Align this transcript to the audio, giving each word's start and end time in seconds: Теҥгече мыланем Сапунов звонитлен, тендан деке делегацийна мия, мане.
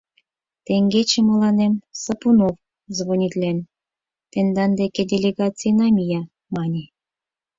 Теҥгече 0.65 1.19
мыланем 1.29 1.73
Сапунов 2.03 2.55
звонитлен, 2.97 3.57
тендан 4.31 4.71
деке 4.79 5.01
делегацийна 5.11 5.87
мия, 5.97 6.21
мане. 6.55 6.83